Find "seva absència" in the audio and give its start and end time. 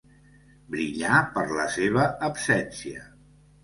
1.77-3.09